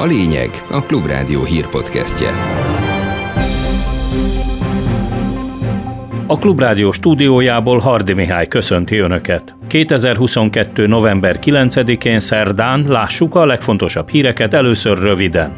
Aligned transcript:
A 0.00 0.04
lényeg 0.04 0.50
a 0.70 0.82
Klubrádió 0.82 1.44
hírpodcastje. 1.44 2.28
A 6.26 6.38
Klubrádió 6.38 6.92
stúdiójából 6.92 7.78
Hardi 7.78 8.12
Mihály 8.12 8.46
köszönti 8.46 8.98
Önöket. 8.98 9.54
2022. 9.66 10.86
november 10.86 11.38
9-én 11.44 12.18
szerdán 12.18 12.84
lássuk 12.88 13.34
a 13.34 13.46
legfontosabb 13.46 14.08
híreket 14.08 14.54
először 14.54 14.98
röviden. 14.98 15.52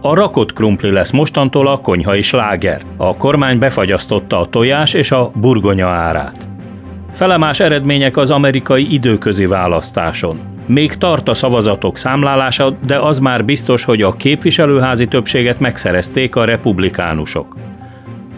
A 0.00 0.14
rakott 0.14 0.52
krumpli 0.52 0.90
lesz 0.90 1.10
mostantól 1.10 1.68
a 1.68 1.76
konyhai 1.76 2.22
sláger. 2.22 2.82
A 2.96 3.16
kormány 3.16 3.58
befagyasztotta 3.58 4.40
a 4.40 4.46
tojás 4.46 4.94
és 4.94 5.10
a 5.10 5.30
burgonya 5.34 5.88
árát. 5.88 6.48
Felemás 7.12 7.60
eredmények 7.60 8.16
az 8.16 8.30
amerikai 8.30 8.92
időközi 8.92 9.46
választáson. 9.46 10.57
Még 10.68 10.94
tart 10.94 11.28
a 11.28 11.34
szavazatok 11.34 11.96
számlálása, 11.96 12.76
de 12.86 12.98
az 12.98 13.18
már 13.18 13.44
biztos, 13.44 13.84
hogy 13.84 14.02
a 14.02 14.12
képviselőházi 14.12 15.06
többséget 15.06 15.60
megszerezték 15.60 16.36
a 16.36 16.44
republikánusok. 16.44 17.56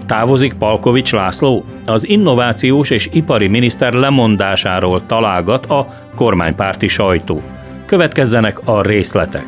Távozik 0.06 0.52
Palkovics 0.52 1.12
László? 1.12 1.64
Az 1.86 2.08
innovációs 2.08 2.90
és 2.90 3.08
ipari 3.12 3.48
miniszter 3.48 3.92
lemondásáról 3.92 5.06
találgat 5.06 5.66
a 5.66 5.86
kormánypárti 6.14 6.88
sajtó. 6.88 7.42
Következzenek 7.86 8.60
a 8.64 8.82
részletek. 8.82 9.46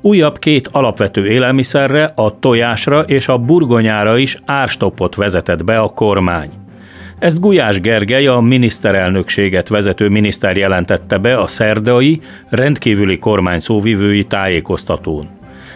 Újabb 0.00 0.38
két 0.38 0.68
alapvető 0.72 1.26
élelmiszerre, 1.26 2.12
a 2.16 2.38
tojásra 2.38 3.00
és 3.00 3.28
a 3.28 3.38
burgonyára 3.38 4.18
is 4.18 4.36
árstoppot 4.44 5.14
vezetett 5.14 5.64
be 5.64 5.78
a 5.78 5.88
kormány. 5.88 6.61
Ezt 7.22 7.40
Gulyás 7.40 7.80
Gergely, 7.80 8.26
a 8.26 8.40
miniszterelnökséget 8.40 9.68
vezető 9.68 10.08
miniszter 10.08 10.56
jelentette 10.56 11.18
be 11.18 11.38
a 11.38 11.46
szerdai, 11.46 12.20
rendkívüli 12.48 13.18
kormány 13.18 13.58
szóvivői 13.58 14.24
tájékoztatón. 14.24 15.28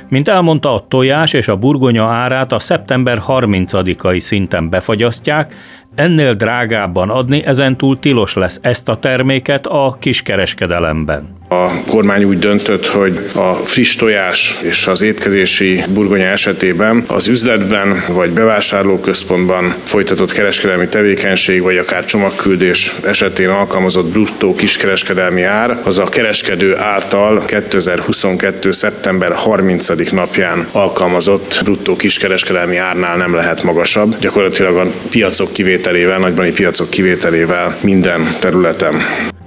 Mint 0.09 0.29
elmondta, 0.29 0.75
a 0.75 0.87
tojás 0.89 1.33
és 1.33 1.49
a 1.49 1.57
burgonya 1.57 2.05
árát 2.05 2.53
a 2.53 2.59
szeptember 2.59 3.23
30-ai 3.27 4.19
szinten 4.19 4.71
befagyasztják, 4.71 5.55
ennél 5.97 6.35
drágábban 6.35 7.11
adni 7.11 7.45
ezentúl 7.45 7.99
tilos 7.99 8.35
lesz 8.35 8.59
ezt 8.63 8.89
a 8.89 8.97
terméket 8.97 9.67
a 9.67 9.97
kiskereskedelemben. 10.01 11.37
A 11.49 11.71
kormány 11.89 12.25
úgy 12.25 12.39
döntött, 12.39 12.87
hogy 12.87 13.31
a 13.35 13.53
friss 13.53 13.95
tojás 13.95 14.59
és 14.63 14.87
az 14.87 15.03
étkezési 15.03 15.83
burgonya 15.89 16.25
esetében 16.25 17.05
az 17.07 17.29
üzletben 17.29 18.05
vagy 18.09 18.31
bevásárlóközpontban 18.31 19.75
folytatott 19.85 20.33
kereskedelmi 20.33 20.89
tevékenység 20.89 21.63
vagy 21.63 21.77
akár 21.77 22.05
csomagküldés 22.05 22.93
esetén 23.05 23.49
alkalmazott 23.49 24.13
bruttó 24.13 24.55
kiskereskedelmi 24.55 25.43
ár 25.43 25.79
az 25.85 25.99
a 25.99 26.05
kereskedő 26.05 26.77
által 26.77 27.45
2022. 27.45 28.73
szeptember 28.73 29.33
30. 29.33 30.11
napján 30.11 30.67
alkalmazott 30.73 31.61
bruttó 31.65 31.97
kiskereskedelmi 31.97 32.77
árnál 32.77 33.17
nem 33.17 33.35
lehet 33.35 33.63
magasabb. 33.63 34.17
Gyakorlatilag 34.21 34.77
a 34.77 34.87
piacok 35.11 35.53
kivételével, 35.53 35.85
nagybani 36.19 36.53
piacok 36.53 36.91
kivételével 36.91 37.77
minden 37.83 38.21
területen. 38.41 38.95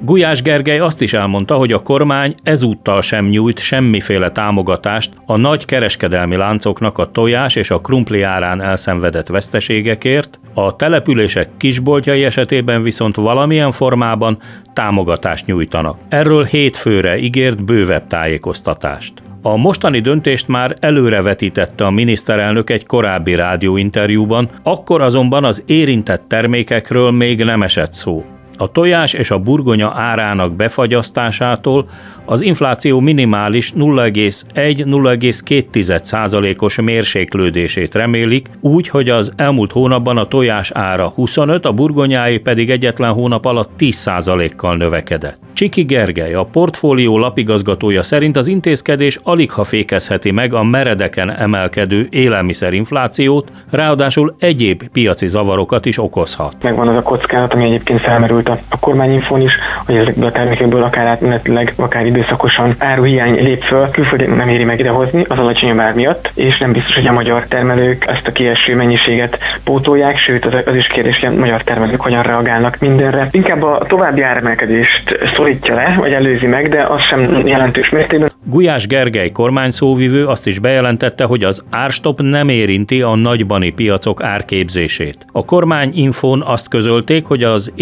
Gulyás 0.02 0.42
Gergely 0.42 0.80
azt 0.80 1.02
is 1.02 1.14
elmondta, 1.14 1.56
hogy 1.56 1.72
a 1.72 1.80
kormány 1.80 2.36
ezúttal 2.44 3.02
sem 3.02 3.26
nyújt 3.26 3.60
semmiféle 3.60 4.32
támogatást 4.32 5.12
a 5.26 5.38
nagy 5.38 5.66
kereskedelmi 5.66 6.36
láncoknak 6.36 6.98
a 6.98 7.12
tojás 7.12 7.56
és 7.56 7.72
a 7.72 7.80
krumpli 7.80 8.22
árán 8.22 8.62
elszenvedett 8.62 9.28
veszteségekért, 9.28 10.40
a 10.54 10.76
települések 10.76 11.50
kisboltjai 11.58 12.24
esetében 12.24 12.82
viszont 12.82 13.16
valamilyen 13.16 13.72
formában 13.72 14.38
támogatást 14.74 15.46
nyújtanak. 15.46 15.98
Erről 16.10 16.44
hétfőre 16.44 17.18
ígért 17.18 17.64
bővebb 17.64 18.08
tájékoztatást. 18.08 19.14
A 19.42 19.56
mostani 19.56 20.00
döntést 20.00 20.48
már 20.48 20.76
előrevetítette 20.80 21.86
a 21.86 21.90
miniszterelnök 21.90 22.70
egy 22.70 22.86
korábbi 22.86 23.36
rádióinterjúban, 23.36 24.50
akkor 24.64 25.02
azonban 25.02 25.44
az 25.44 25.64
érintett 25.66 26.24
termékekről 26.28 27.12
még 27.12 27.44
nem 27.44 27.64
esett 27.64 27.94
szó. 27.94 28.26
A 28.62 28.72
tojás 28.72 29.14
és 29.14 29.32
a 29.32 29.40
burgonya 29.40 29.92
árának 29.96 30.56
befagyasztásától 30.56 31.86
az 32.26 32.42
infláció 32.42 33.00
minimális 33.00 33.74
0,1-0,2% 33.78 36.62
os 36.62 36.82
mérséklődését 36.82 37.96
remélik, 37.96 38.50
úgy, 38.62 38.88
hogy 38.88 39.10
az 39.10 39.32
elmúlt 39.36 39.72
hónapban 39.72 40.18
a 40.18 40.26
tojás 40.26 40.72
ára 40.72 41.08
25, 41.08 41.66
a 41.66 41.72
burgonyái 41.72 42.40
pedig 42.40 42.70
egyetlen 42.70 43.14
hónap 43.14 43.46
alatt 43.46 43.70
10% 43.80 44.52
kal 44.56 44.78
növekedett. 44.78 45.40
Csiki 45.54 45.84
Gergely, 45.84 46.34
a 46.34 46.44
portfólió 46.44 47.18
lapigazgatója 47.18 48.04
szerint 48.04 48.38
az 48.38 48.48
intézkedés 48.48 49.20
alig 49.24 49.52
ha 49.52 49.64
fékezheti 49.64 50.32
meg 50.32 50.54
a 50.54 50.64
meredeken 50.64 51.36
emelkedő 51.36 52.08
élelmiszerinflációt, 52.10 53.52
ráadásul 53.72 54.36
egyéb 54.40 54.84
piaci 54.92 55.28
zavarokat 55.28 55.86
is 55.86 55.98
okozhat. 55.98 56.64
Megvan 56.64 56.88
az 56.88 56.96
a 56.96 57.02
kockázat, 57.02 57.54
ami 57.54 57.64
egyébként 57.64 58.00
felmerült 58.00 58.49
a, 58.50 58.60
a 58.70 58.80
kormányinfón 58.80 59.42
is, 59.42 59.52
hogy 59.86 59.96
ezekből 59.96 60.26
a 60.26 60.32
termékekből 60.32 60.84
akár 60.84 61.08
átmenetileg, 61.08 61.74
akár 61.76 62.06
időszakosan 62.06 62.76
áruhiány 62.78 63.44
lép 63.44 63.62
föl, 63.62 63.90
külföldön 63.92 64.30
nem 64.30 64.50
éri 64.50 64.64
meg 64.64 64.80
idehozni 64.80 65.26
az 65.28 65.40
alacsony 65.40 65.80
ár 65.80 65.94
miatt, 65.94 66.32
és 66.34 66.58
nem 66.58 66.72
biztos, 66.72 66.96
hogy 66.96 67.08
a 67.08 67.12
magyar 67.12 67.46
termelők 67.48 68.06
ezt 68.08 68.28
a 68.28 68.32
kieső 68.32 68.76
mennyiséget 68.76 69.38
pótolják, 69.64 70.18
sőt 70.18 70.46
az, 70.46 70.54
az 70.66 70.76
is 70.76 70.88
kérdés, 70.88 71.20
hogy 71.20 71.30
a 71.36 71.40
magyar 71.40 71.64
termelők 71.64 72.02
hogyan 72.02 72.24
reagálnak 72.24 72.80
mindenre. 72.80 73.28
Inkább 73.32 73.64
a 73.64 73.86
további 73.88 74.22
áremelkedést 74.22 75.18
szorítja 75.36 75.76
le, 75.76 75.96
vagy 76.00 76.12
előzi 76.12 76.48
meg, 76.48 76.70
de 76.70 76.84
az 76.84 77.02
sem 77.02 77.48
jelentős 77.48 77.90
mértékben. 77.90 78.30
Gulyás 78.46 78.88
Gergely 78.88 79.30
kormányszóvivő 79.32 80.26
azt 80.26 80.48
is 80.48 80.60
bejelentette, 80.60 81.24
hogy 81.24 81.44
az 81.44 81.64
árstop 81.70 82.22
nem 82.22 82.50
érinti 82.50 83.02
a 83.02 83.16
nagybani 83.16 83.70
piacok 83.70 84.24
árképzését. 84.24 85.26
A 85.32 85.46
kormány 85.46 85.92
infón 85.94 86.42
azt 86.42 86.68
közölték, 86.68 87.26
hogy 87.26 87.44
az 87.44 87.74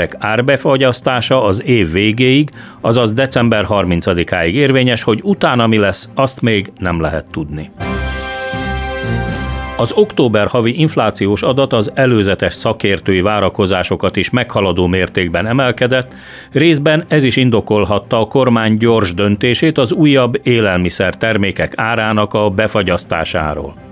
élelmiszerek 0.00 0.14
árbefagyasztása 0.18 1.44
az 1.44 1.62
év 1.66 1.92
végéig, 1.92 2.50
azaz 2.80 3.12
december 3.12 3.66
30-áig 3.68 4.52
érvényes, 4.52 5.02
hogy 5.02 5.20
utána 5.22 5.66
mi 5.66 5.78
lesz, 5.78 6.08
azt 6.14 6.40
még 6.40 6.72
nem 6.78 7.00
lehet 7.00 7.26
tudni. 7.30 7.70
Az 9.76 9.92
október 9.92 10.46
havi 10.46 10.78
inflációs 10.80 11.42
adat 11.42 11.72
az 11.72 11.90
előzetes 11.94 12.54
szakértői 12.54 13.20
várakozásokat 13.20 14.16
is 14.16 14.30
meghaladó 14.30 14.86
mértékben 14.86 15.46
emelkedett, 15.46 16.14
részben 16.52 17.04
ez 17.08 17.22
is 17.22 17.36
indokolhatta 17.36 18.20
a 18.20 18.26
kormány 18.26 18.76
gyors 18.76 19.14
döntését 19.14 19.78
az 19.78 19.92
újabb 19.92 20.40
élelmiszer 20.42 21.16
termékek 21.16 21.72
árának 21.76 22.34
a 22.34 22.50
befagyasztásáról. 22.50 23.89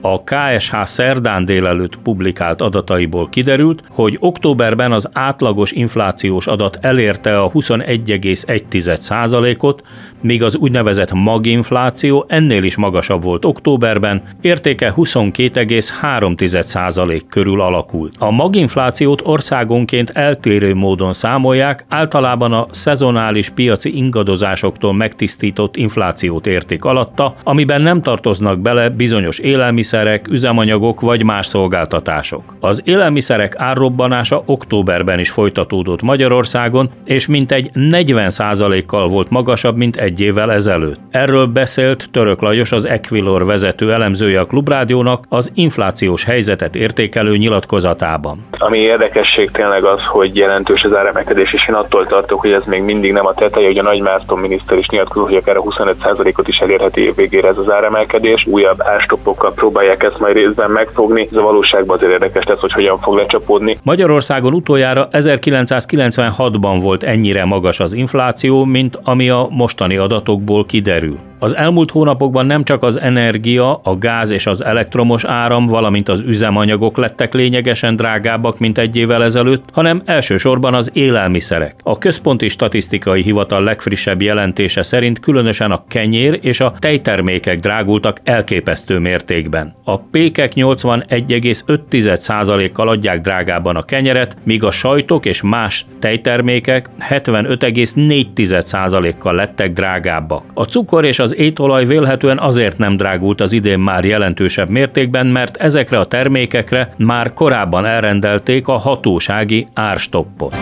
A 0.00 0.22
KSH 0.22 0.76
szerdán 0.82 1.44
délelőtt 1.44 1.96
publikált 1.96 2.60
adataiból 2.60 3.28
kiderült, 3.28 3.82
hogy 3.90 4.16
októberben 4.20 4.92
az 4.92 5.08
átlagos 5.12 5.72
inflációs 5.72 6.46
adat 6.46 6.78
elérte 6.80 7.40
a 7.40 7.50
21,1%-ot, 7.50 9.82
míg 10.20 10.42
az 10.42 10.56
úgynevezett 10.56 11.12
maginfláció 11.12 12.24
ennél 12.28 12.62
is 12.62 12.76
magasabb 12.76 13.22
volt 13.22 13.44
októberben, 13.44 14.22
értéke 14.40 14.92
22,3% 14.96 17.20
körül 17.28 17.60
alakult. 17.60 18.14
A 18.18 18.30
maginflációt 18.30 19.20
országonként 19.24 20.10
eltérő 20.10 20.74
módon 20.74 21.12
számolják, 21.12 21.84
általában 21.88 22.52
a 22.52 22.66
szezonális 22.70 23.48
piaci 23.48 23.96
ingadozásoktól 23.96 24.94
megtisztított 24.94 25.76
inflációt 25.76 26.46
érték 26.46 26.84
alatta, 26.84 27.34
amiben 27.44 27.82
nem 27.82 28.02
tartoznak 28.02 28.58
bele 28.58 28.88
bizonyos 28.88 29.38
élelmiszer 29.38 29.86
élelmiszerek, 29.92 30.28
üzemanyagok 30.28 31.00
vagy 31.00 31.24
más 31.24 31.46
szolgáltatások. 31.46 32.42
Az 32.60 32.82
élelmiszerek 32.84 33.54
árrobbanása 33.56 34.42
októberben 34.46 35.18
is 35.18 35.30
folytatódott 35.30 36.02
Magyarországon, 36.02 36.90
és 37.04 37.26
mintegy 37.26 37.70
40%-kal 37.74 39.08
volt 39.08 39.30
magasabb, 39.30 39.76
mint 39.76 39.96
egy 39.96 40.20
évvel 40.20 40.52
ezelőtt. 40.52 41.00
Erről 41.10 41.46
beszélt 41.46 42.10
Török 42.10 42.40
Lajos, 42.40 42.72
az 42.72 42.86
Equilor 42.86 43.44
vezető 43.44 43.92
elemzője 43.92 44.40
a 44.40 44.44
Klubrádiónak 44.44 45.24
az 45.28 45.52
inflációs 45.54 46.24
helyzetet 46.24 46.76
értékelő 46.76 47.36
nyilatkozatában. 47.36 48.46
Ami 48.58 48.78
érdekesség 48.78 49.50
tényleg 49.50 49.84
az, 49.84 50.00
hogy 50.04 50.36
jelentős 50.36 50.84
az 50.84 50.94
áremelkedés, 50.94 51.52
és 51.52 51.68
én 51.68 51.74
attól 51.74 52.06
tartok, 52.06 52.40
hogy 52.40 52.52
ez 52.52 52.64
még 52.64 52.82
mindig 52.82 53.12
nem 53.12 53.26
a 53.26 53.34
teteje, 53.34 53.66
hogy 53.66 53.78
a 53.78 53.82
Nagy 53.82 54.00
Márton 54.00 54.38
miniszter 54.38 54.78
is 54.78 54.88
nyilatkozott, 54.88 55.28
hogy 55.28 55.36
akár 55.36 55.56
a 55.56 55.62
25%-ot 55.62 56.48
is 56.48 56.58
elérheti 56.58 57.00
év 57.00 57.14
végére 57.14 57.48
ez 57.48 57.58
az 57.58 57.70
áremelkedés. 57.70 58.46
Újabb 58.46 58.82
ástoppokkal 58.82 59.52
próbál 59.52 59.77
próbálják 59.78 60.02
ezt 60.12 60.20
majd 60.20 60.34
részben 60.34 60.70
megfogni. 60.70 61.28
Ez 61.30 61.36
a 61.36 61.42
valóságban 61.42 61.96
azért 61.96 62.12
érdekes 62.12 62.44
lesz, 62.44 62.60
hogy 62.60 62.72
hogyan 62.72 62.98
fog 62.98 63.16
lecsapódni. 63.16 63.78
Magyarországon 63.82 64.54
utoljára 64.54 65.08
1996-ban 65.12 66.78
volt 66.82 67.02
ennyire 67.02 67.44
magas 67.44 67.80
az 67.80 67.92
infláció, 67.92 68.64
mint 68.64 68.98
ami 69.02 69.28
a 69.28 69.48
mostani 69.50 69.96
adatokból 69.96 70.64
kiderül. 70.64 71.27
Az 71.38 71.56
elmúlt 71.56 71.90
hónapokban 71.90 72.46
nem 72.46 72.64
csak 72.64 72.82
az 72.82 73.00
energia, 73.00 73.80
a 73.82 73.98
gáz 73.98 74.30
és 74.30 74.46
az 74.46 74.64
elektromos 74.64 75.24
áram, 75.24 75.66
valamint 75.66 76.08
az 76.08 76.20
üzemanyagok 76.20 76.96
lettek 76.96 77.34
lényegesen 77.34 77.96
drágábbak, 77.96 78.58
mint 78.58 78.78
egy 78.78 78.96
évvel 78.96 79.24
ezelőtt, 79.24 79.64
hanem 79.72 80.02
elsősorban 80.04 80.74
az 80.74 80.90
élelmiszerek. 80.92 81.74
A 81.82 81.98
Központi 81.98 82.48
Statisztikai 82.48 83.22
Hivatal 83.22 83.62
legfrissebb 83.62 84.22
jelentése 84.22 84.82
szerint 84.82 85.20
különösen 85.20 85.70
a 85.70 85.84
kenyér 85.88 86.38
és 86.42 86.60
a 86.60 86.72
tejtermékek 86.78 87.58
drágultak 87.58 88.20
elképesztő 88.24 88.98
mértékben. 88.98 89.74
A 89.84 89.98
pékek 89.98 90.52
81,5%-kal 90.54 92.88
adják 92.88 93.20
drágában 93.20 93.76
a 93.76 93.82
kenyeret, 93.82 94.36
míg 94.44 94.64
a 94.64 94.70
sajtok 94.70 95.26
és 95.26 95.42
más 95.42 95.86
tejtermékek 95.98 96.88
75,4%-kal 97.10 99.34
lettek 99.34 99.72
drágábbak. 99.72 100.44
A 100.54 100.64
cukor 100.64 101.04
és 101.04 101.18
az 101.18 101.27
étolaj 101.32 101.84
vélhetően 101.84 102.38
azért 102.38 102.78
nem 102.78 102.96
drágult 102.96 103.40
az 103.40 103.52
idén 103.52 103.78
már 103.78 104.04
jelentősebb 104.04 104.68
mértékben, 104.68 105.26
mert 105.26 105.56
ezekre 105.56 105.98
a 105.98 106.04
termékekre 106.04 106.94
már 106.96 107.32
korábban 107.32 107.84
elrendelték 107.84 108.68
a 108.68 108.76
hatósági 108.76 109.66
árstoppot. 109.74 110.56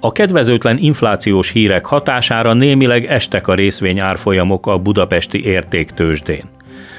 A 0.00 0.12
kedvezőtlen 0.12 0.78
inflációs 0.78 1.50
hírek 1.50 1.86
hatására 1.86 2.52
némileg 2.52 3.04
estek 3.04 3.48
a 3.48 3.54
részvény 3.54 4.00
árfolyamok 4.00 4.66
a 4.66 4.78
budapesti 4.78 5.44
értéktősdén. 5.44 6.44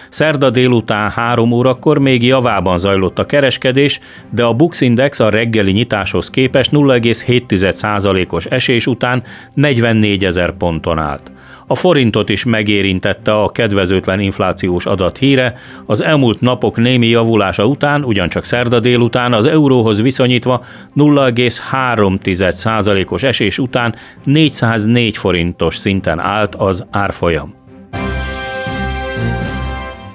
Szerda 0.09 0.50
délután 0.50 1.09
3 1.09 1.51
órakor 1.51 1.97
még 1.97 2.23
javában 2.23 2.77
zajlott 2.77 3.19
a 3.19 3.25
kereskedés, 3.25 4.00
de 4.29 4.44
a 4.44 4.53
Bux 4.53 4.81
Index 4.81 5.19
a 5.19 5.29
reggeli 5.29 5.71
nyitáshoz 5.71 6.29
képest 6.29 6.71
0,7%-os 6.71 8.45
esés 8.45 8.88
után 8.88 9.23
44 9.53 10.25
ezer 10.25 10.51
ponton 10.51 10.97
állt. 10.97 11.31
A 11.71 11.75
forintot 11.75 12.29
is 12.29 12.44
megérintette 12.44 13.33
a 13.33 13.50
kedvezőtlen 13.50 14.19
inflációs 14.19 14.85
adat 14.85 15.17
híre, 15.17 15.53
az 15.85 16.03
elmúlt 16.03 16.41
napok 16.41 16.77
némi 16.77 17.07
javulása 17.07 17.65
után, 17.65 18.03
ugyancsak 18.03 18.44
szerda 18.44 18.79
délután 18.79 19.33
az 19.33 19.45
euróhoz 19.45 20.01
viszonyítva 20.01 20.63
0,3%-os 20.97 23.23
esés 23.23 23.59
után 23.59 23.95
404 24.23 25.17
forintos 25.17 25.75
szinten 25.75 26.19
állt 26.19 26.56
az 26.56 26.85
árfolyam. 26.91 27.58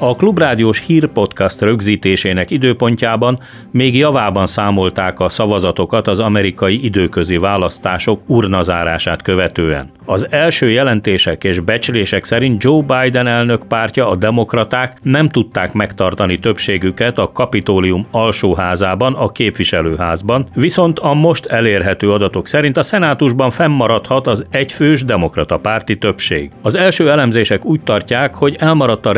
A 0.07 0.15
Klubrádiós 0.15 0.83
hírpodcast 0.87 1.61
rögzítésének 1.61 2.51
időpontjában 2.51 3.39
még 3.71 3.97
javában 3.97 4.47
számolták 4.47 5.21
a 5.21 5.29
szavazatokat 5.29 6.09
az 6.09 6.21
amerikai 6.21 6.85
időközi 6.85 7.37
választások 7.37 8.21
urnazárását 8.27 9.23
követően. 9.23 9.91
Az 10.07 10.27
első 10.31 10.71
jelentések 10.71 11.45
és 11.45 11.61
becslések 11.61 12.25
szerint 12.25 12.63
Joe 12.63 12.83
Biden 12.83 13.27
elnök 13.27 13.65
pártja, 13.69 14.09
a 14.09 14.17
demokraták 14.17 14.99
nem 15.03 15.29
tudták 15.29 15.73
megtartani 15.73 16.39
többségüket 16.39 17.19
a 17.19 17.33
kapitólium 17.33 18.07
alsóházában, 18.11 19.15
a 19.15 19.29
képviselőházban, 19.29 20.47
viszont 20.55 20.99
a 20.99 21.15
most 21.15 21.47
elérhető 21.47 22.13
adatok 22.13 22.47
szerint 22.47 22.77
a 22.77 22.83
szenátusban 22.83 23.51
fennmaradhat 23.51 24.27
az 24.27 24.45
egyfős 24.51 25.05
demokrata 25.05 25.59
párti 25.59 25.99
többség. 25.99 26.51
Az 26.63 26.77
első 26.77 27.11
elemzések 27.11 27.65
úgy 27.65 27.81
tartják, 27.81 28.35
hogy 28.35 28.57
elmaradt 28.59 29.07
a 29.07 29.13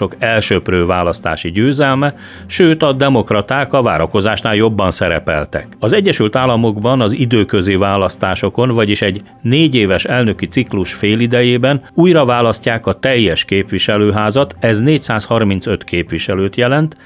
republikánusok 0.00 0.14
elsőprő 0.18 0.84
választási 0.84 1.50
győzelme, 1.50 2.14
sőt 2.46 2.82
a 2.82 2.92
demokraták 2.92 3.72
a 3.72 3.82
várakozásnál 3.82 4.54
jobban 4.54 4.90
szerepeltek. 4.90 5.66
Az 5.78 5.92
Egyesült 5.92 6.36
Államokban 6.36 7.00
az 7.00 7.12
időközi 7.12 7.76
választásokon, 7.76 8.70
vagyis 8.70 9.02
egy 9.02 9.22
négy 9.42 9.74
éves 9.74 10.04
elnöki 10.04 10.46
ciklus 10.46 10.92
félidejében 10.92 11.82
újra 11.94 12.24
választják 12.24 12.86
a 12.86 12.92
teljes 12.92 13.44
képviselőházat, 13.44 14.56
ez 14.60 14.80
435 14.80 15.84
képviselőt 15.84 16.56
jelent, 16.56 16.96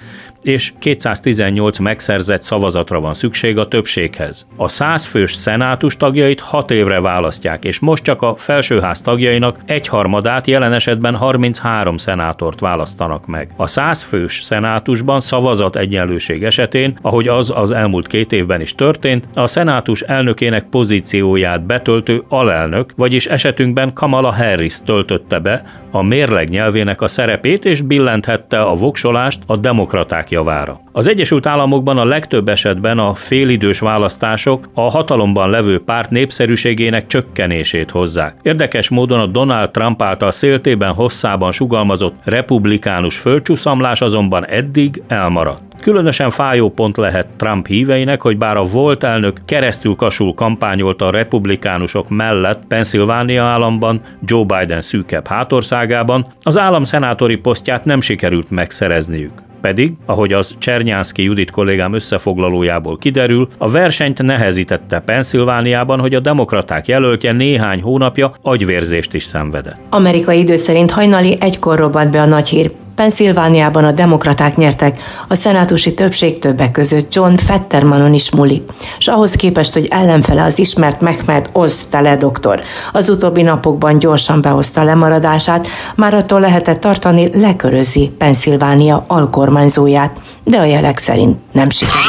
és 0.47 0.73
218 0.79 1.79
megszerzett 1.79 2.43
szavazatra 2.43 3.01
van 3.01 3.15
szükség 3.15 3.59
a 3.59 3.69
többséghez. 3.69 4.47
A 4.57 4.69
100 4.69 5.07
fős 5.07 5.35
szenátus 5.35 5.97
tagjait 5.97 6.41
6 6.41 6.71
évre 6.71 7.01
választják, 7.01 7.65
és 7.65 7.79
most 7.79 8.03
csak 8.03 8.23
a 8.23 8.35
felsőház 8.37 9.01
tagjainak 9.01 9.59
egyharmadát, 9.67 10.47
jelen 10.47 10.73
esetben 10.73 11.17
33 11.17 11.97
szenátort 11.97 12.61
választanak 12.61 13.27
meg. 13.27 13.51
A 13.57 13.67
100 13.67 14.03
fős 14.03 14.41
szenátusban 14.43 15.21
szavazat 15.21 15.77
egyenlőség 15.77 16.45
esetén, 16.45 16.99
ahogy 17.03 17.29
az 17.29 17.53
az 17.57 17.71
elmúlt 17.71 18.07
két 18.07 18.33
évben 18.33 18.61
is 18.61 18.75
történt, 18.75 19.29
a 19.35 19.47
szenátus 19.47 20.01
elnökének 20.01 20.65
pozícióját 20.65 21.67
betöltő 21.67 22.23
alelnök, 22.29 22.93
vagyis 22.97 23.27
esetünkben 23.27 23.93
Kamala 23.93 24.33
Harris 24.33 24.77
töltötte 24.85 25.39
be 25.39 25.65
a 25.91 26.03
mérleg 26.03 26.49
nyelvének 26.49 27.01
a 27.01 27.09
szerepét, 27.09 27.65
és 27.65 27.81
billenthette 27.81 28.63
a 28.63 28.75
voksolást 28.75 29.43
a 29.47 29.57
demokraták 29.57 30.31
javára. 30.35 30.81
Az 30.93 31.07
Egyesült 31.07 31.47
Államokban 31.47 31.99
a 31.99 32.05
legtöbb 32.05 32.49
esetben 32.49 32.99
a 32.99 33.15
félidős 33.15 33.79
választások 33.79 34.69
a 34.75 34.91
hatalomban 34.91 35.51
levő 35.51 35.79
párt 35.79 36.11
népszerűségének 36.11 37.07
csökkenését 37.07 37.91
hozzák. 37.91 38.37
Érdekes 38.43 38.89
módon 38.89 39.21
a 39.21 39.27
Donald 39.27 39.71
Trump 39.71 40.03
által 40.03 40.31
széltében 40.31 40.93
hosszában 40.93 41.53
sugalmazott 41.53 42.15
republikánus 42.25 43.19
földcsúszamlás 43.19 44.01
azonban 44.01 44.47
eddig 44.47 45.03
elmaradt. 45.09 45.63
Különösen 45.83 46.31
fájó 46.31 46.71
pont 46.71 46.97
lehet 46.97 47.37
Trump 47.37 47.67
híveinek, 47.67 48.21
hogy 48.21 48.39
bár 48.39 48.57
a 48.57 48.65
volt 48.65 49.05
elnök 49.05 49.41
keresztül 49.45 49.95
kasul 49.95 50.35
kampányolta 50.35 51.07
a 51.07 51.11
republikánusok 51.11 52.09
mellett 52.09 52.63
Pennsylvania 52.69 53.45
államban, 53.45 54.01
Joe 54.23 54.45
Biden 54.45 54.81
szűkebb 54.81 55.27
hátországában, 55.27 56.27
az 56.41 56.59
állam 56.59 56.83
szenátori 56.83 57.37
posztját 57.37 57.85
nem 57.85 58.01
sikerült 58.01 58.51
megszerezniük 58.51 59.44
pedig, 59.65 59.93
ahogy 60.07 60.33
az 60.33 60.55
Csernyánszki 60.59 61.23
Judit 61.23 61.51
kollégám 61.51 61.93
összefoglalójából 61.93 62.99
kiderül, 62.99 63.49
a 63.59 63.71
versenyt 63.71 64.23
nehezítette 64.23 65.01
Pennsylvániában, 65.01 66.01
hogy 66.01 66.15
a 66.15 66.21
demokraták 66.21 66.87
jelöltje 66.87 67.33
néhány 67.33 67.83
hónapja 67.83 68.33
agyvérzést 68.43 69.15
is 69.15 69.25
szenvedett. 69.25 69.81
Amerikai 69.91 70.39
idő 70.39 70.57
szerint 70.57 70.91
hajnali 70.91 71.37
egykor 71.41 71.79
robbant 71.79 72.11
be 72.11 72.21
a 72.21 72.27
nagy 72.27 72.49
hír. 72.49 72.71
Pennsylvániában 72.95 73.85
a 73.85 73.93
demokraták 73.93 74.57
nyertek, 74.57 75.03
a 75.29 75.35
szenátusi 75.35 75.95
többség 75.95 76.39
többek 76.39 76.71
között 76.71 77.15
John 77.15 77.35
Fettermanon 77.37 78.15
is 78.15 78.31
múlik, 78.31 78.63
és 78.99 79.09
ahhoz 79.09 79.33
képest, 79.33 79.73
hogy 79.73 79.87
ellenfele 79.91 80.43
az 80.43 80.59
ismert 80.59 81.01
Mehmed 81.01 81.49
Oz 81.53 81.87
tele 81.91 82.17
doktor, 82.17 82.63
az 82.93 83.09
utóbbi 83.09 83.43
napokban 83.43 83.99
gyorsan 83.99 84.41
behozta 84.41 84.83
lemaradását, 84.83 85.67
már 85.95 86.15
attól 86.15 86.41
lehetett 86.41 86.81
tartani 86.81 87.41
lekörözi 87.41 88.13
Pennsylvánia 88.19 89.03
alkormányzóját, 89.07 90.17
de 90.45 90.59
a 90.59 90.65
jelek 90.65 90.99
szerint 90.99 91.39
nem 91.53 91.71
sikerült. 91.71 92.05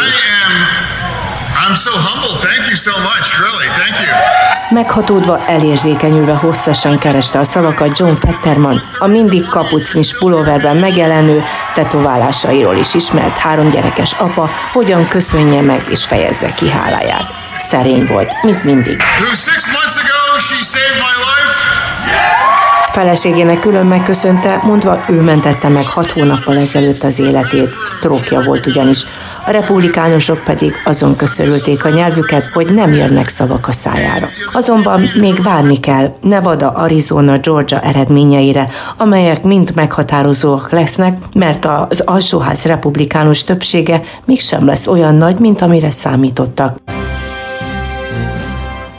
I'm 1.68 1.76
so 1.76 1.92
humble. 1.92 2.38
Thank 2.40 2.70
you 2.70 2.76
so 2.76 2.92
much, 3.00 3.40
really. 3.40 3.68
Thank 3.80 3.96
you. 4.06 4.55
Meghatódva, 4.70 5.46
elérzékenyülve 5.48 6.34
hosszasan 6.34 6.98
kereste 6.98 7.40
a 7.40 7.44
szavakat 7.44 7.98
John 7.98 8.14
Fetterman, 8.14 8.82
a 8.98 9.08
mindig 9.08 9.46
kapucnis 9.46 10.18
pulóverben 10.18 10.78
megjelenő 10.78 11.44
tetoválásairól 11.74 12.76
is 12.76 12.94
ismert 12.94 13.38
három 13.38 13.70
gyerekes 13.70 14.14
apa, 14.14 14.50
hogyan 14.72 15.08
köszönje 15.08 15.62
meg 15.62 15.86
és 15.90 16.06
fejezze 16.06 16.54
ki 16.54 16.70
háláját. 16.70 17.26
Szerény 17.58 18.06
volt, 18.06 18.44
mint 18.44 18.64
mindig. 18.64 19.02
Feleségének 22.92 23.60
külön 23.60 23.86
megköszönte, 23.86 24.60
mondva 24.64 25.04
ő 25.08 25.22
mentette 25.22 25.68
meg 25.68 25.86
hat 25.86 26.12
hónappal 26.12 26.58
ezelőtt 26.58 27.04
az 27.04 27.20
életét, 27.20 27.76
sztrókja 27.86 28.42
volt 28.42 28.66
ugyanis. 28.66 29.06
A 29.48 29.52
republikánusok 29.52 30.44
pedig 30.44 30.74
azon 30.84 31.16
köszörülték 31.16 31.86
a 31.86 31.90
nyelvüket, 31.90 32.44
hogy 32.44 32.74
nem 32.74 32.94
jönnek 32.94 33.28
szavak 33.28 33.68
a 33.68 33.72
szájára. 33.72 34.30
Azonban 34.54 35.02
még 35.20 35.44
várni 35.44 35.80
kell 35.80 36.14
Nevada, 36.22 36.70
Arizona, 36.70 37.38
Georgia 37.38 37.80
eredményeire, 37.82 38.70
amelyek 38.98 39.44
mind 39.44 39.72
meghatározóak 39.76 40.72
lesznek, 40.72 41.18
mert 41.36 41.68
az 41.90 42.00
alsóház 42.00 42.64
republikánus 42.64 43.44
többsége 43.44 44.02
mégsem 44.26 44.66
lesz 44.66 44.88
olyan 44.88 45.16
nagy, 45.16 45.40
mint 45.40 45.62
amire 45.62 45.92
számítottak. 45.92 46.78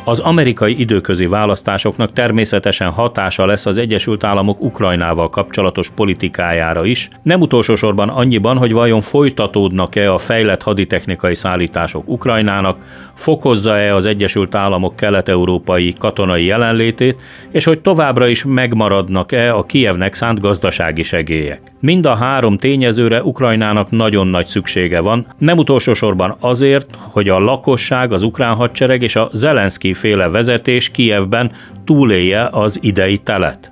Az 0.08 0.18
amerikai 0.18 0.80
időközi 0.80 1.26
választásoknak 1.26 2.12
természetesen 2.12 2.90
hatása 2.90 3.46
lesz 3.46 3.66
az 3.66 3.78
Egyesült 3.78 4.24
Államok 4.24 4.60
Ukrajnával 4.60 5.28
kapcsolatos 5.28 5.90
politikájára 5.90 6.84
is, 6.84 7.08
nem 7.22 7.40
utolsó 7.40 7.74
sorban 7.74 8.08
annyiban, 8.08 8.56
hogy 8.58 8.72
vajon 8.72 9.00
folytatódnak-e 9.00 10.12
a 10.12 10.18
fejlett 10.18 10.62
haditechnikai 10.62 11.34
szállítások 11.34 12.08
Ukrajnának, 12.08 12.78
fokozza-e 13.14 13.94
az 13.94 14.06
Egyesült 14.06 14.54
Államok 14.54 14.96
kelet-európai 14.96 15.92
katonai 15.98 16.44
jelenlétét, 16.44 17.20
és 17.50 17.64
hogy 17.64 17.80
továbbra 17.80 18.26
is 18.26 18.44
megmaradnak-e 18.44 19.54
a 19.54 19.62
Kievnek 19.62 20.14
szánt 20.14 20.40
gazdasági 20.40 21.02
segélyek. 21.02 21.60
Mind 21.79 22.05
a 22.05 22.15
három 22.15 22.57
tényezőre 22.57 23.23
Ukrajnának 23.23 23.91
nagyon 23.91 24.27
nagy 24.27 24.45
szüksége 24.45 24.99
van, 24.99 25.25
nem 25.37 25.57
utolsó 25.57 25.93
sorban 25.93 26.35
azért, 26.39 26.87
hogy 26.97 27.29
a 27.29 27.39
lakosság, 27.39 28.11
az 28.11 28.23
ukrán 28.23 28.55
hadsereg 28.55 29.01
és 29.01 29.15
a 29.15 29.29
Zelenszky 29.33 29.93
féle 29.93 30.27
vezetés 30.29 30.89
Kijevben 30.89 31.51
túlélje 31.85 32.47
az 32.51 32.79
idei 32.81 33.17
telet. 33.17 33.71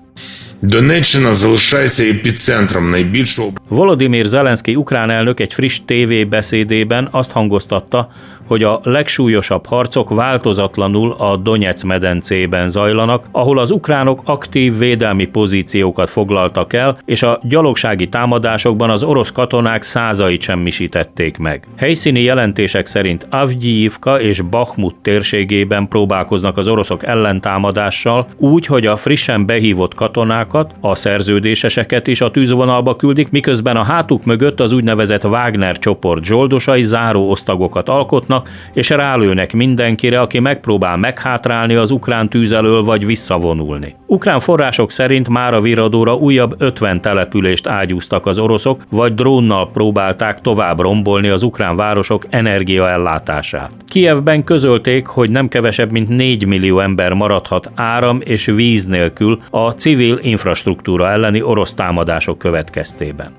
Донеччина 0.62 1.34
залишається 1.34 2.03
епіцентром 2.03 2.89
найбільшого. 2.91 3.53
Volodymyr 3.69 4.25
Zelenszky 4.25 4.75
ukrán 4.75 5.10
elnök 5.10 5.39
egy 5.39 5.53
friss 5.53 5.81
TV 5.86 6.27
beszédében 6.29 7.08
azt 7.12 7.31
hangoztatta, 7.31 8.12
hogy 8.46 8.62
a 8.62 8.80
legsúlyosabb 8.82 9.66
harcok 9.66 10.10
változatlanul 10.10 11.12
a 11.18 11.36
Donetsz 11.36 11.82
medencében 11.82 12.68
zajlanak, 12.68 13.24
ahol 13.32 13.58
az 13.58 13.70
ukránok 13.70 14.20
aktív 14.24 14.78
védelmi 14.78 15.24
pozíciókat 15.24 16.10
foglaltak 16.10 16.72
el, 16.72 16.98
és 17.04 17.22
a 17.22 17.40
gyalogsági 17.42 18.08
támadásokban 18.08 18.90
az 18.90 19.02
orosz 19.02 19.32
katonák 19.32 19.82
százait 19.82 20.40
semmisítették 20.40 21.38
meg. 21.38 21.66
Helyszíni 21.76 22.20
jelentések 22.20 22.86
szerint 22.86 23.26
Avgyivka 23.30 24.20
és 24.20 24.40
Bakhmut 24.40 24.94
térségében 25.02 25.88
próbálkoznak 25.88 26.56
az 26.56 26.68
oroszok 26.68 27.06
ellentámadással, 27.06 28.26
úgy, 28.36 28.66
hogy 28.66 28.86
a 28.86 28.96
frissen 28.96 29.46
behívott 29.46 29.94
katonákat, 29.94 30.74
a 30.80 30.94
szerződéseseket 30.94 32.06
is 32.06 32.20
a 32.20 32.30
tűzvonalba 32.30 32.96
küldik, 32.96 33.30
miközben 33.30 33.76
a 33.76 33.82
hátuk 33.84 34.24
mögött 34.24 34.60
az 34.60 34.72
úgynevezett 34.72 35.24
Wagner 35.24 35.78
csoport 35.78 36.24
zsoldosai 36.24 36.82
záró 36.82 37.30
osztagokat 37.30 37.88
alkotnak, 37.88 38.34
csapnak, 38.35 38.73
és 38.73 38.91
rálőnek 38.91 39.53
mindenkire, 39.53 40.21
aki 40.21 40.38
megpróbál 40.38 40.97
meghátrálni 40.97 41.75
az 41.75 41.91
ukrán 41.91 42.29
tűz 42.29 42.53
vagy 42.85 43.07
visszavonulni. 43.07 43.95
Ukrán 44.07 44.41
források 44.41 44.91
szerint 44.91 45.29
már 45.29 45.55
a 45.55 45.61
viradóra 45.61 46.14
újabb 46.14 46.55
50 46.59 47.00
települést 47.00 47.67
ágyúztak 47.67 48.26
az 48.26 48.38
oroszok, 48.38 48.83
vagy 48.91 49.14
drónnal 49.14 49.71
próbálták 49.71 50.41
tovább 50.41 50.81
rombolni 50.81 51.29
az 51.29 51.43
ukrán 51.43 51.76
városok 51.76 52.26
energiaellátását. 52.31 53.71
Kievben 53.87 54.45
közölték, 54.45 55.07
hogy 55.07 55.31
nem 55.31 55.49
kevesebb, 55.49 55.91
mint 55.91 56.09
4 56.09 56.47
millió 56.47 56.81
ember 56.81 57.12
maradhat 57.12 57.71
áram 57.75 58.21
és 58.25 58.45
víz 58.45 58.87
nélkül 58.87 59.38
a 59.50 59.71
civil 59.71 60.19
infrastruktúra 60.23 61.11
elleni 61.11 61.43
orosz 61.43 61.75
támadások 61.75 62.38
következtében. 62.38 63.33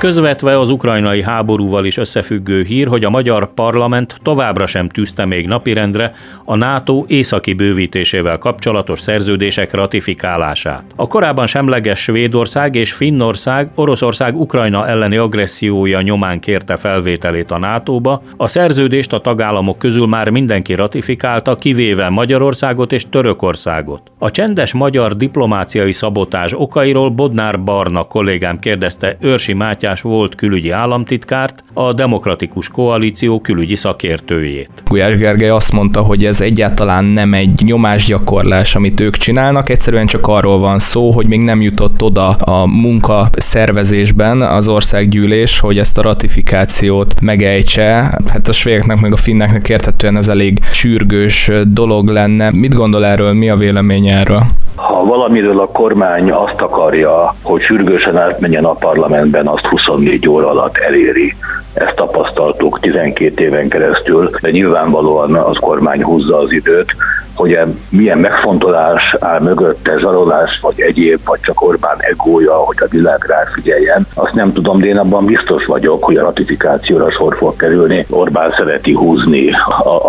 Közvetve 0.00 0.58
az 0.58 0.70
ukrajnai 0.70 1.22
háborúval 1.22 1.84
is 1.84 1.96
összefüggő 1.96 2.62
hír, 2.62 2.86
hogy 2.86 3.04
a 3.04 3.10
magyar 3.10 3.54
parlament 3.54 4.16
továbbra 4.22 4.66
sem 4.66 4.88
tűzte 4.88 5.24
még 5.24 5.46
napirendre 5.46 6.12
a 6.44 6.56
NATO 6.56 7.04
északi 7.06 7.52
bővítésével 7.52 8.38
kapcsolatos 8.38 9.00
szerződések 9.00 9.74
ratifikálását. 9.74 10.84
A 10.96 11.06
korábban 11.06 11.46
semleges 11.46 11.98
Svédország 11.98 12.74
és 12.74 12.92
Finnország 12.92 13.70
Oroszország 13.74 14.40
Ukrajna 14.40 14.88
elleni 14.88 15.16
agressziója 15.16 16.00
nyomán 16.00 16.40
kérte 16.40 16.76
felvételét 16.76 17.50
a 17.50 17.58
NATO-ba, 17.58 18.22
a 18.36 18.46
szerződést 18.46 19.12
a 19.12 19.20
tagállamok 19.20 19.78
közül 19.78 20.06
már 20.06 20.28
mindenki 20.28 20.74
ratifikálta, 20.74 21.56
kivéve 21.56 22.08
Magyarországot 22.08 22.92
és 22.92 23.06
Törökországot. 23.10 24.02
A 24.18 24.30
csendes 24.30 24.72
magyar 24.72 25.16
diplomáciai 25.16 25.92
szabotás 25.92 26.52
okairól 26.54 27.10
Bodnár 27.10 27.60
Barna 27.60 28.02
kollégám 28.02 28.58
kérdezte 28.58 29.16
Őrsi 29.20 29.52
Mátyás 29.52 29.88
Mátyás 29.90 30.04
volt 30.04 30.34
külügyi 30.34 30.70
államtitkárt, 30.70 31.64
a 31.72 31.92
Demokratikus 31.92 32.68
Koalíció 32.68 33.40
külügyi 33.40 33.76
szakértőjét. 33.76 34.70
Gulyás 34.86 35.16
Gergely 35.16 35.48
azt 35.48 35.72
mondta, 35.72 36.00
hogy 36.00 36.24
ez 36.24 36.40
egyáltalán 36.40 37.04
nem 37.04 37.34
egy 37.34 37.60
nyomásgyakorlás, 37.64 38.74
amit 38.74 39.00
ők 39.00 39.16
csinálnak, 39.16 39.68
egyszerűen 39.68 40.06
csak 40.06 40.28
arról 40.28 40.58
van 40.58 40.78
szó, 40.78 41.10
hogy 41.10 41.28
még 41.28 41.40
nem 41.40 41.60
jutott 41.60 42.02
oda 42.02 42.28
a 42.28 42.66
munka 42.66 43.28
szervezésben 43.32 44.42
az 44.42 44.68
országgyűlés, 44.68 45.60
hogy 45.60 45.78
ezt 45.78 45.98
a 45.98 46.02
ratifikációt 46.02 47.20
megejtse. 47.20 48.18
Hát 48.26 48.48
a 48.48 48.52
svédeknek 48.52 49.00
meg 49.00 49.12
a 49.12 49.16
finneknek 49.16 49.68
értetően 49.68 50.16
ez 50.16 50.28
elég 50.28 50.58
sürgős 50.72 51.50
dolog 51.64 52.08
lenne. 52.08 52.50
Mit 52.50 52.74
gondol 52.74 53.06
erről, 53.06 53.32
mi 53.32 53.50
a 53.50 53.56
vélemény 53.56 54.06
erről? 54.08 54.42
Ha 54.80 55.04
valamiről 55.04 55.60
a 55.60 55.66
kormány 55.66 56.30
azt 56.30 56.60
akarja, 56.60 57.34
hogy 57.42 57.60
sürgősen 57.60 58.16
átmenjen 58.16 58.64
a 58.64 58.72
parlamentben, 58.72 59.46
azt 59.46 59.66
24 59.86 60.28
óra 60.28 60.50
alatt 60.50 60.76
eléri. 60.76 61.34
Ezt 61.72 61.96
tapasztaltuk 61.96 62.80
12 62.80 63.44
éven 63.44 63.68
keresztül, 63.68 64.30
de 64.40 64.50
nyilvánvalóan 64.50 65.34
az 65.34 65.56
kormány 65.60 66.02
húzza 66.02 66.38
az 66.38 66.52
időt, 66.52 66.94
hogy 67.34 67.58
milyen 67.88 68.18
megfontolás 68.18 69.16
áll 69.20 69.40
mögötte, 69.40 69.98
zsarolás, 69.98 70.58
vagy 70.62 70.80
egyéb, 70.80 71.20
vagy 71.24 71.40
csak 71.40 71.62
Orbán 71.62 71.96
egója, 71.98 72.54
hogy 72.54 72.76
a 72.80 72.86
világ 72.90 73.24
rá 73.26 73.44
figyeljen. 73.54 74.06
Azt 74.14 74.34
nem 74.34 74.52
tudom, 74.52 74.80
de 74.80 74.86
én 74.86 74.98
abban 74.98 75.24
biztos 75.24 75.64
vagyok, 75.64 76.04
hogy 76.04 76.16
a 76.16 76.22
ratifikációra 76.22 77.10
sor 77.10 77.36
fog 77.36 77.56
kerülni. 77.56 78.06
Orbán 78.10 78.50
szereti 78.50 78.92
húzni 78.92 79.50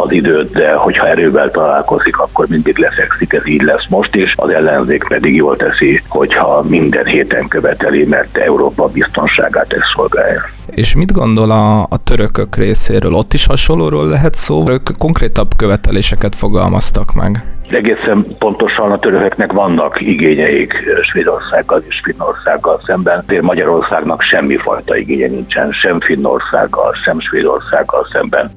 az 0.03 0.11
időt, 0.11 0.51
de 0.51 0.73
hogyha 0.73 1.07
erővel 1.07 1.51
találkozik, 1.51 2.17
akkor 2.17 2.45
mindig 2.47 2.77
lefekszik, 2.77 3.33
ez 3.33 3.47
így 3.47 3.61
lesz 3.61 3.87
most 3.89 4.15
is. 4.15 4.33
Az 4.37 4.49
ellenzék 4.49 5.07
pedig 5.07 5.35
jól 5.35 5.55
teszi, 5.55 6.03
hogyha 6.07 6.63
minden 6.67 7.05
héten 7.05 7.47
követeli, 7.47 8.05
mert 8.05 8.37
Európa 8.37 8.87
biztonságát 8.87 9.73
ez 9.73 9.81
szolgálja. 9.95 10.41
És 10.71 10.95
mit 10.95 11.11
gondol 11.11 11.51
a, 11.51 11.81
a 11.81 12.03
törökök 12.03 12.55
részéről? 12.55 13.13
Ott 13.13 13.33
is 13.33 13.45
hasonlóról 13.45 14.07
lehet 14.07 14.35
szó? 14.35 14.69
Ők 14.69 14.89
konkrétabb 14.97 15.55
követeléseket 15.55 16.35
fogalmaztak 16.35 17.13
meg. 17.13 17.45
Egészen 17.69 18.25
pontosan 18.39 18.91
a 18.91 18.99
törököknek 18.99 19.51
vannak 19.51 20.01
igényeik 20.01 20.73
Svédországgal 21.01 21.83
és 21.87 22.01
Finnországgal 22.03 22.81
szemben, 22.85 23.23
de 23.27 23.41
Magyarországnak 23.41 24.21
semmifajta 24.21 24.97
igénye 24.97 25.27
nincsen, 25.27 25.71
sem 25.71 25.99
Finnországgal, 25.99 26.93
sem 27.03 27.19
Svédországgal 27.19 28.07
szemben. 28.11 28.51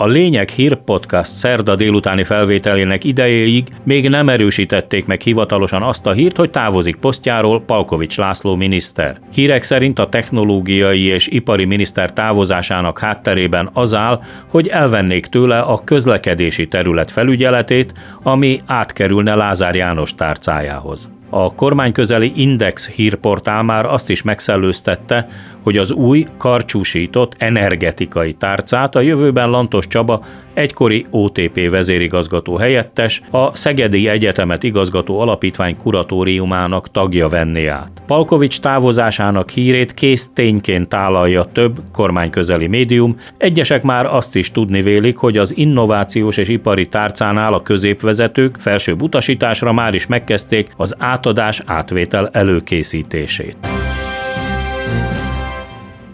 A 0.00 0.06
Lényeg 0.06 0.48
Hír 0.48 0.76
Podcast 0.76 1.32
szerda 1.32 1.76
délutáni 1.76 2.24
felvételének 2.24 3.04
idejéig 3.04 3.68
még 3.84 4.08
nem 4.08 4.28
erősítették 4.28 5.06
meg 5.06 5.20
hivatalosan 5.20 5.82
azt 5.82 6.06
a 6.06 6.12
hírt, 6.12 6.36
hogy 6.36 6.50
távozik 6.50 6.96
posztjáról 6.96 7.60
Palkovics 7.60 8.16
László 8.16 8.54
miniszter. 8.54 9.20
Hírek 9.32 9.62
szerint 9.62 9.98
a 9.98 10.08
technológiai 10.08 11.02
és 11.02 11.26
ipari 11.26 11.64
miniszter 11.64 12.12
távozásának 12.12 12.98
hátterében 12.98 13.70
az 13.72 13.94
áll, 13.94 14.20
hogy 14.50 14.68
elvennék 14.68 15.26
tőle 15.26 15.58
a 15.58 15.84
közlekedési 15.84 16.68
terület 16.68 17.10
felügyeletét, 17.10 17.94
ami 18.22 18.62
átkerülne 18.66 19.34
Lázár 19.34 19.74
János 19.74 20.14
tárcájához. 20.14 21.10
A 21.32 21.54
kormányközeli 21.54 22.32
Index 22.34 22.88
hírportál 22.88 23.62
már 23.62 23.86
azt 23.86 24.10
is 24.10 24.22
megszellőztette, 24.22 25.26
hogy 25.62 25.76
az 25.76 25.90
új, 25.90 26.26
karcsúsított 26.36 27.34
energetikai 27.38 28.32
tárcát 28.32 28.94
a 28.94 29.00
jövőben 29.00 29.48
Lantos 29.48 29.86
Csaba 29.86 30.24
egykori 30.54 31.06
OTP 31.10 31.70
vezérigazgató 31.70 32.56
helyettes, 32.56 33.22
a 33.30 33.56
Szegedi 33.56 34.08
Egyetemet 34.08 34.62
igazgató 34.62 35.20
alapítvány 35.20 35.76
kuratóriumának 35.76 36.90
tagja 36.90 37.28
venné 37.28 37.66
át. 37.66 37.90
Palkovics 38.06 38.60
távozásának 38.60 39.50
hírét 39.50 39.94
kész 39.94 40.30
tényként 40.34 40.88
tálalja 40.88 41.44
több 41.44 41.80
kormányközeli 41.92 42.66
médium, 42.66 43.16
egyesek 43.36 43.82
már 43.82 44.06
azt 44.06 44.36
is 44.36 44.50
tudni 44.52 44.82
vélik, 44.82 45.16
hogy 45.16 45.38
az 45.38 45.56
innovációs 45.56 46.36
és 46.36 46.48
ipari 46.48 46.86
tárcánál 46.86 47.54
a 47.54 47.62
középvezetők 47.62 48.56
felsőbb 48.58 49.02
utasításra 49.02 49.72
már 49.72 49.94
is 49.94 50.06
megkezdték 50.06 50.68
az 50.76 50.96
átadás 50.98 51.62
átvétel 51.66 52.28
előkészítését. 52.32 53.56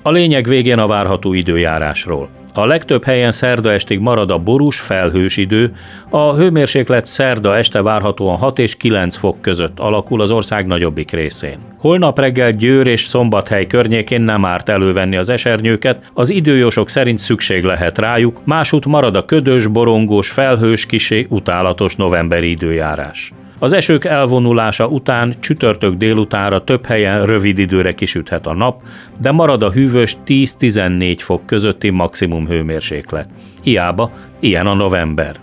A 0.07 0.11
lényeg 0.11 0.47
végén 0.47 0.79
a 0.79 0.87
várható 0.87 1.33
időjárásról. 1.33 2.29
A 2.55 2.67
legtöbb 2.67 3.05
helyen 3.05 3.33
szerda 3.33 3.73
estig 3.73 3.99
marad 3.99 4.31
a 4.31 4.39
borús, 4.39 4.81
felhős 4.81 5.37
idő, 5.37 5.73
a 6.11 6.35
hőmérséklet 6.35 7.07
szerda 7.07 7.57
este 7.57 7.83
várhatóan 7.83 8.37
6 8.37 8.59
és 8.59 8.77
9 8.77 9.17
fok 9.17 9.41
között 9.41 9.79
alakul 9.81 10.21
az 10.21 10.31
ország 10.31 10.67
nagyobbik 10.67 11.11
részén. 11.11 11.59
Holnap 11.79 12.19
reggel 12.19 12.53
Győr 12.53 12.87
és 12.87 13.05
Szombathely 13.05 13.67
környékén 13.67 14.21
nem 14.21 14.45
árt 14.45 14.69
elővenni 14.69 15.17
az 15.17 15.29
esernyőket, 15.29 16.11
az 16.15 16.31
időjósok 16.31 16.89
szerint 16.89 17.19
szükség 17.19 17.65
lehet 17.65 17.99
rájuk, 17.99 18.41
másút 18.45 18.87
marad 18.87 19.17
a 19.17 19.25
ködös, 19.25 19.67
borongós, 19.67 20.31
felhős, 20.31 20.87
kisé 20.87 21.27
utálatos 21.29 21.97
novemberi 21.97 22.51
időjárás. 22.51 23.33
Az 23.59 23.73
esők 23.73 24.05
elvonulása 24.05 24.87
után 24.87 25.35
csütörtök 25.41 25.95
délutánra 25.95 26.65
több 26.65 26.87
helyen 26.87 27.27
rövid 27.27 27.59
időre 27.59 27.93
kisüthet 27.95 28.47
a 28.47 28.55
nap, 28.55 28.83
de 29.21 29.31
marad 29.31 29.63
a 29.63 29.71
hűvös 29.71 30.17
10-14 30.27 31.17
fok 31.19 31.47
közötti 31.47 31.91
maximum 31.91 32.47
hőmérséklet. 32.47 33.29
Hiába, 33.63 34.11
ilyen 34.41 34.67
a 34.67 34.75
november. 34.75 35.37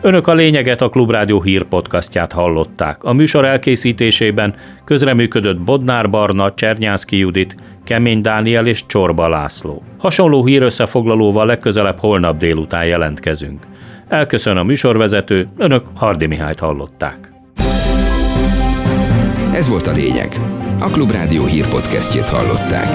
Önök 0.00 0.26
a 0.26 0.34
lényeget 0.34 0.82
a 0.82 0.88
Klubrádió 0.88 1.42
hírpodcastját 1.42 2.32
hallották. 2.32 3.04
A 3.04 3.12
műsor 3.12 3.44
elkészítésében 3.44 4.54
közreműködött 4.84 5.60
Bodnár 5.60 6.10
Barna, 6.10 6.54
Csernyánszki 6.54 7.16
Judit, 7.16 7.56
Kemény 7.84 8.20
Dániel 8.20 8.66
és 8.66 8.86
Csorba 8.86 9.28
László. 9.28 9.82
Hasonló 9.98 10.44
hírösszefoglalóval 10.44 11.46
legközelebb 11.46 11.98
holnap 11.98 12.38
délután 12.38 12.84
jelentkezünk. 12.84 13.66
Elköszön 14.12 14.56
a 14.56 14.62
műsorvezető, 14.62 15.48
önök 15.56 15.86
Hardi 15.94 16.26
Mihályt 16.26 16.58
hallották. 16.58 17.32
Ez 19.52 19.68
volt 19.68 19.86
a 19.86 19.92
lényeg. 19.92 20.36
A 20.80 20.90
Klubrádió 20.90 21.44
hírpodcastjét 21.44 22.28
hallották. 22.28 22.88